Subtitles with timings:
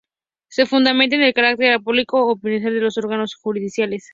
[0.49, 4.09] Se fundamenta en el carácter apolítico e imparcial de los órganos jurisdiccionales.